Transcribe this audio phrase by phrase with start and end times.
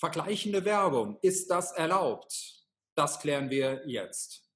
[0.00, 2.64] Vergleichende Werbung, ist das erlaubt?
[2.94, 4.50] Das klären wir jetzt.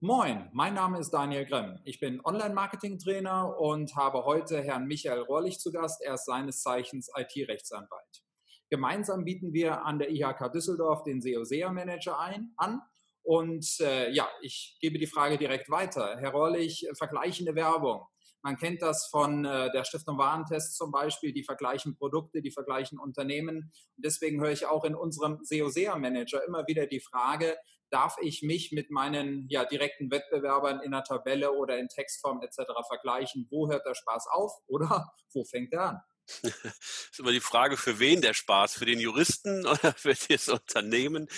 [0.00, 1.80] Moin, mein Name ist Daniel Grimm.
[1.84, 6.02] Ich bin Online-Marketing-Trainer und habe heute Herrn Michael Rohrlich zu Gast.
[6.02, 8.24] Er ist seines Zeichens IT-Rechtsanwalt.
[8.68, 12.82] Gemeinsam bieten wir an der IHK Düsseldorf den SEO-SEA-Manager an.
[13.22, 16.18] Und äh, ja, ich gebe die Frage direkt weiter.
[16.18, 18.06] Herr Rohrlich, vergleichende Werbung.
[18.44, 22.98] Man kennt das von äh, der Stiftung Warentest zum Beispiel, die vergleichen Produkte, die vergleichen
[22.98, 23.72] Unternehmen.
[23.96, 27.56] Und deswegen höre ich auch in unserem SEO-SEA-Manager immer wieder die Frage,
[27.88, 32.70] darf ich mich mit meinen ja, direkten Wettbewerbern in einer Tabelle oder in Textform etc.
[32.86, 33.46] vergleichen?
[33.50, 36.00] Wo hört der Spaß auf oder wo fängt er an?
[36.42, 36.52] Das
[37.12, 38.74] ist immer die Frage, für wen der Spaß?
[38.74, 41.28] Für den Juristen oder für das Unternehmen?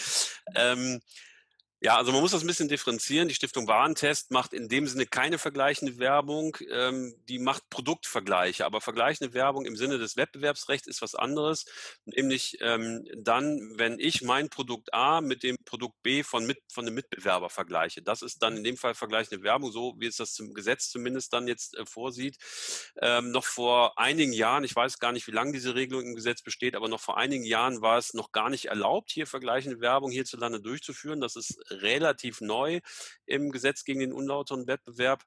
[0.57, 1.01] Ähm,
[1.81, 3.29] ja, also man muss das ein bisschen differenzieren.
[3.29, 8.65] Die Stiftung Warentest macht in dem Sinne keine vergleichende Werbung, ähm, die macht Produktvergleiche.
[8.65, 11.67] Aber vergleichende Werbung im Sinne des Wettbewerbsrechts ist was anderes,
[12.07, 16.87] nämlich ähm, dann, wenn ich mein Produkt A mit dem Produkt B von, mit, von
[16.87, 18.01] einem Mitbewerber vergleiche.
[18.01, 21.35] Das ist dann in dem Fall vergleichende Werbung, so wie es das zum Gesetz zumindest
[21.35, 22.39] dann jetzt äh, vorsieht.
[23.03, 26.41] Ähm, noch vor einigen Jahren, ich weiß gar nicht, wie lange diese Regelung im Gesetz
[26.43, 30.11] besteht, aber noch vor einigen Jahren war es noch gar nicht erlaubt, hier vergleichende Werbung
[30.11, 31.21] hierzulande durchzuführen.
[31.21, 32.81] Das ist relativ neu
[33.27, 35.25] im Gesetz gegen den unlauteren Wettbewerb.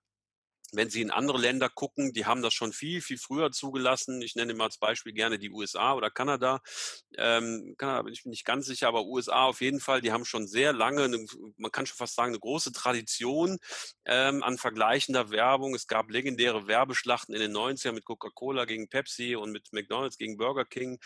[0.73, 4.21] Wenn Sie in andere Länder gucken, die haben das schon viel, viel früher zugelassen.
[4.21, 6.61] Ich nenne mal als Beispiel gerne die USA oder Kanada.
[7.17, 10.47] Ähm, Kanada bin ich nicht ganz sicher, aber USA auf jeden Fall, die haben schon
[10.47, 11.25] sehr lange, eine,
[11.57, 13.57] man kann schon fast sagen, eine große Tradition
[14.05, 15.75] ähm, an vergleichender Werbung.
[15.75, 20.37] Es gab legendäre Werbeschlachten in den 90ern mit Coca-Cola gegen Pepsi und mit McDonalds gegen
[20.37, 20.99] Burger King.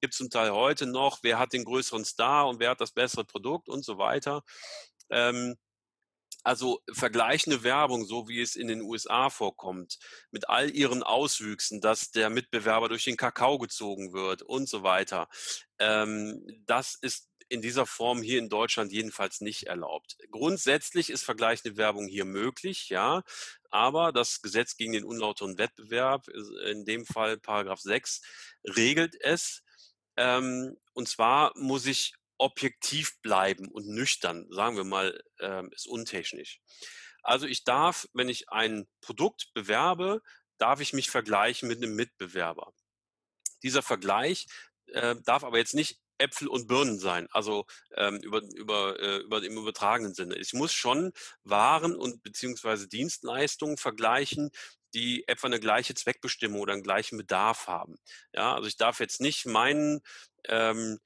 [0.00, 1.18] Gibt zum Teil heute noch.
[1.22, 4.42] Wer hat den größeren Star und wer hat das bessere Produkt und so weiter.
[5.10, 5.56] Ähm,
[6.42, 9.98] also vergleichende Werbung, so wie es in den USA vorkommt,
[10.30, 15.28] mit all ihren Auswüchsen, dass der Mitbewerber durch den Kakao gezogen wird und so weiter,
[15.78, 20.16] ähm, das ist in dieser Form hier in Deutschland jedenfalls nicht erlaubt.
[20.30, 23.22] Grundsätzlich ist vergleichende Werbung hier möglich, ja,
[23.70, 26.28] aber das Gesetz gegen den unlauteren Wettbewerb,
[26.66, 28.22] in dem Fall Paragraph 6,
[28.64, 29.62] regelt es.
[30.16, 36.60] Ähm, und zwar muss ich objektiv bleiben und nüchtern, sagen wir mal, äh, ist untechnisch.
[37.22, 40.22] Also ich darf, wenn ich ein Produkt bewerbe,
[40.58, 42.72] darf ich mich vergleichen mit einem Mitbewerber.
[43.62, 44.46] Dieser Vergleich
[44.86, 47.66] äh, darf aber jetzt nicht Äpfel und Birnen sein, also
[47.96, 50.36] ähm, über, über, äh, über im übertragenen Sinne.
[50.36, 54.50] Ich muss schon Waren und beziehungsweise Dienstleistungen vergleichen,
[54.94, 57.96] die etwa eine gleiche Zweckbestimmung oder einen gleichen Bedarf haben.
[58.32, 60.00] Ja, also ich darf jetzt nicht meinen
[60.48, 60.98] ähm,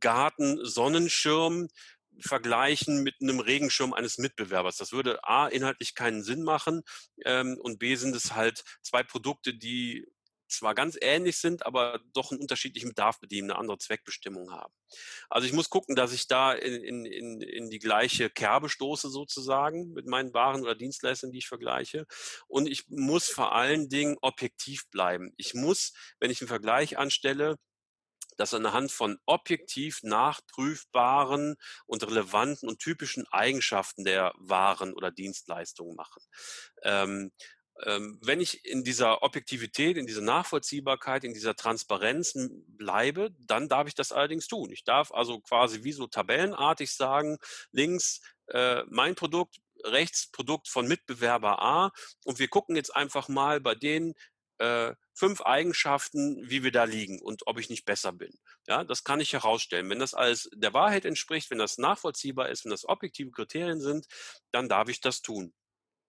[0.00, 1.68] Garten-Sonnenschirm
[2.18, 4.76] vergleichen mit einem Regenschirm eines Mitbewerbers.
[4.76, 6.82] Das würde A, inhaltlich keinen Sinn machen
[7.24, 10.06] ähm, und B, sind es halt zwei Produkte, die
[10.50, 14.74] zwar ganz ähnlich sind, aber doch einen unterschiedlichen Bedarf bedienen, eine andere Zweckbestimmung haben.
[15.28, 19.92] Also ich muss gucken, dass ich da in, in, in die gleiche Kerbe stoße sozusagen
[19.92, 22.06] mit meinen Waren oder Dienstleistungen, die ich vergleiche.
[22.48, 25.32] Und ich muss vor allen Dingen objektiv bleiben.
[25.36, 27.56] Ich muss, wenn ich einen Vergleich anstelle,
[28.40, 31.56] das anhand von objektiv nachprüfbaren
[31.86, 36.22] und relevanten und typischen Eigenschaften der Waren oder Dienstleistungen machen.
[36.82, 37.32] Ähm,
[37.84, 42.34] ähm, wenn ich in dieser Objektivität, in dieser Nachvollziehbarkeit, in dieser Transparenz
[42.66, 44.70] bleibe, dann darf ich das allerdings tun.
[44.70, 47.38] Ich darf also quasi wie so tabellenartig sagen,
[47.72, 51.92] links äh, mein Produkt, rechts Produkt von Mitbewerber A
[52.24, 54.14] und wir gucken jetzt einfach mal bei denen
[54.60, 58.38] äh, fünf Eigenschaften, wie wir da liegen und ob ich nicht besser bin.
[58.66, 59.88] Ja, das kann ich herausstellen.
[59.88, 64.06] Wenn das alles der Wahrheit entspricht, wenn das nachvollziehbar ist, wenn das objektive Kriterien sind,
[64.52, 65.54] dann darf ich das tun.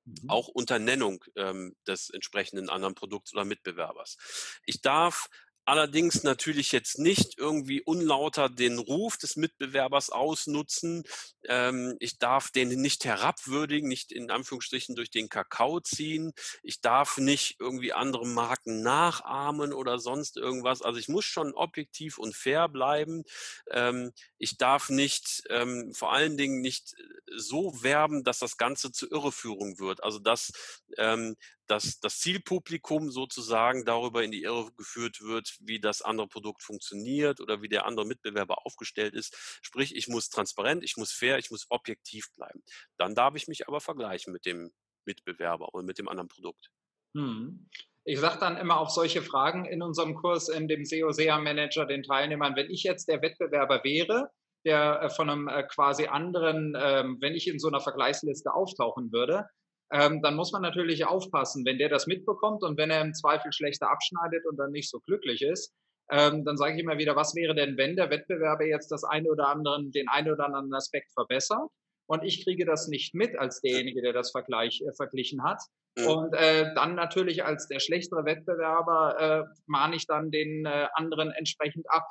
[0.03, 0.29] Mhm.
[0.29, 4.17] Auch unter Nennung ähm, des entsprechenden anderen Produkts oder Mitbewerbers.
[4.65, 5.29] Ich darf
[5.65, 11.03] allerdings natürlich jetzt nicht irgendwie unlauter den Ruf des Mitbewerbers ausnutzen.
[11.45, 16.33] Ähm, ich darf den nicht herabwürdigen, nicht in Anführungsstrichen durch den Kakao ziehen.
[16.63, 20.81] Ich darf nicht irgendwie andere Marken nachahmen oder sonst irgendwas.
[20.81, 23.23] Also ich muss schon objektiv und fair bleiben.
[23.69, 26.95] Ähm, ich darf nicht, ähm, vor allen Dingen nicht
[27.35, 30.03] so werben, dass das Ganze zur Irreführung wird.
[30.03, 30.51] Also dass
[30.97, 31.35] ähm,
[31.71, 37.39] dass das Zielpublikum sozusagen darüber in die Irre geführt wird, wie das andere Produkt funktioniert
[37.39, 39.33] oder wie der andere Mitbewerber aufgestellt ist.
[39.61, 42.61] Sprich, ich muss transparent, ich muss fair, ich muss objektiv bleiben.
[42.97, 44.73] Dann darf ich mich aber vergleichen mit dem
[45.05, 46.71] Mitbewerber oder mit dem anderen Produkt.
[47.15, 47.69] Hm.
[48.03, 52.57] Ich sage dann immer auf solche Fragen in unserem Kurs, in dem SEO-SEA-Manager den Teilnehmern,
[52.57, 54.29] wenn ich jetzt der Wettbewerber wäre,
[54.65, 59.11] der äh, von einem äh, quasi anderen, ähm, wenn ich in so einer Vergleichsliste auftauchen
[59.11, 59.45] würde,
[59.91, 63.51] ähm, dann muss man natürlich aufpassen, wenn der das mitbekommt und wenn er im Zweifel
[63.51, 65.73] schlechter abschneidet und dann nicht so glücklich ist,
[66.09, 69.29] ähm, dann sage ich immer wieder, was wäre denn, wenn der Wettbewerber jetzt das eine
[69.29, 71.69] oder anderen, den einen oder anderen Aspekt verbessert?
[72.07, 75.61] Und ich kriege das nicht mit als derjenige, der das Vergleich, äh, verglichen hat.
[75.97, 76.07] Mhm.
[76.07, 81.31] Und äh, dann natürlich als der schlechtere Wettbewerber äh, mahne ich dann den äh, anderen
[81.31, 82.05] entsprechend ab.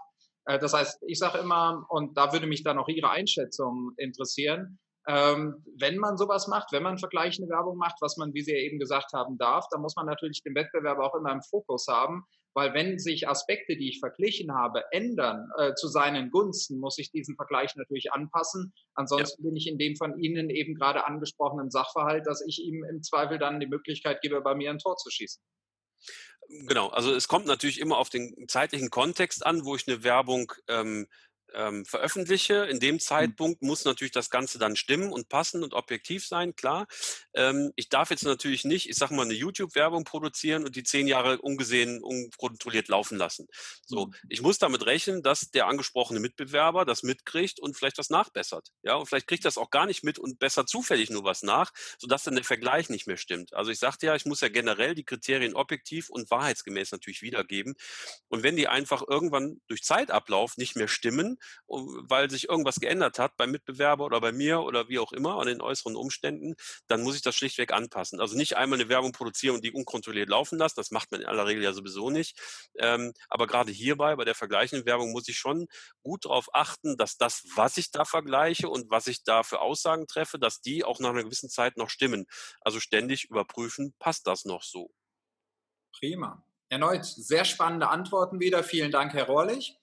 [0.45, 4.79] Äh, das heißt, ich sage immer, und da würde mich dann auch Ihre Einschätzung interessieren,
[5.09, 8.59] ähm, wenn man sowas macht, wenn man vergleichende Werbung macht, was man, wie Sie ja
[8.59, 12.25] eben gesagt haben, darf, dann muss man natürlich den Wettbewerber auch immer im Fokus haben,
[12.55, 17.11] weil wenn sich Aspekte, die ich verglichen habe, ändern äh, zu seinen Gunsten, muss ich
[17.11, 18.75] diesen Vergleich natürlich anpassen.
[18.95, 19.49] Ansonsten ja.
[19.49, 23.39] bin ich in dem von Ihnen eben gerade angesprochenen Sachverhalt, dass ich ihm im Zweifel
[23.39, 25.43] dann die Möglichkeit gebe, bei mir ein Tor zu schießen.
[26.51, 30.53] Genau, also es kommt natürlich immer auf den zeitlichen Kontext an, wo ich eine Werbung
[30.67, 31.07] ähm,
[31.55, 32.67] ähm, veröffentliche.
[32.67, 33.01] In dem mhm.
[33.01, 36.87] Zeitpunkt muss natürlich das Ganze dann stimmen und passen und objektiv sein, klar.
[37.35, 41.07] Ähm, ich darf jetzt natürlich nicht, ich sage mal, eine YouTube-Werbung produzieren und die zehn
[41.07, 43.49] Jahre ungesehen, unkontrolliert laufen lassen.
[43.85, 44.15] So, mhm.
[44.29, 48.69] ich muss damit rechnen, dass der angesprochene Mitbewerber das mitkriegt und vielleicht was nachbessert.
[48.83, 51.73] Ja, und vielleicht kriegt das auch gar nicht mit und besser zufällig nur was nach,
[51.99, 53.55] sodass dann der Vergleich nicht mehr stimmt.
[53.55, 57.75] Also ich sagte ja, ich muss ja generell die Kriterien objektiv und wahrheitsgemäß natürlich wiedergeben.
[58.29, 63.37] Und wenn die einfach irgendwann durch Zeitablauf nicht mehr stimmen, weil sich irgendwas geändert hat
[63.37, 66.55] beim Mitbewerber oder bei mir oder wie auch immer an den äußeren Umständen,
[66.87, 68.21] dann muss ich das schlichtweg anpassen.
[68.21, 71.27] Also nicht einmal eine Werbung produzieren und die unkontrolliert laufen lassen, das macht man in
[71.27, 72.39] aller Regel ja sowieso nicht.
[72.79, 75.67] Ähm, aber gerade hierbei, bei der vergleichenden Werbung, muss ich schon
[76.03, 80.07] gut darauf achten, dass das, was ich da vergleiche und was ich da für Aussagen
[80.07, 82.27] treffe, dass die auch nach einer gewissen Zeit noch stimmen.
[82.61, 84.91] Also ständig überprüfen, passt das noch so.
[85.93, 86.45] Prima.
[86.69, 88.63] Erneut sehr spannende Antworten wieder.
[88.63, 89.77] Vielen Dank, Herr Rohrlich.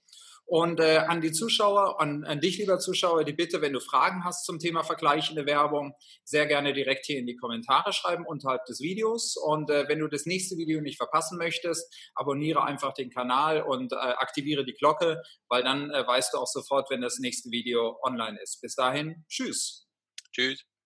[0.47, 4.23] Und äh, an die Zuschauer, an, an dich, lieber Zuschauer, die Bitte, wenn du Fragen
[4.23, 8.79] hast zum Thema vergleichende Werbung, sehr gerne direkt hier in die Kommentare schreiben unterhalb des
[8.79, 9.35] Videos.
[9.35, 13.91] Und äh, wenn du das nächste Video nicht verpassen möchtest, abonniere einfach den Kanal und
[13.91, 17.99] äh, aktiviere die Glocke, weil dann äh, weißt du auch sofort, wenn das nächste Video
[18.01, 18.61] online ist.
[18.61, 19.85] Bis dahin, tschüss.
[20.31, 20.76] Tschüss.